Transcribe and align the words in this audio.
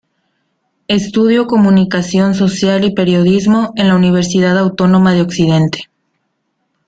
Estudio 0.87 1.45
Comunicación 1.45 2.33
Social 2.33 2.83
y 2.85 2.95
Periodismo, 2.95 3.71
en 3.75 3.87
la 3.87 3.95
Universidad 3.95 4.57
Autónoma 4.57 5.13
de 5.13 5.21
Occidente. 5.21 5.89